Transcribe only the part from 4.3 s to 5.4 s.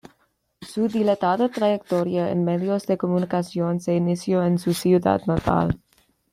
en su ciudad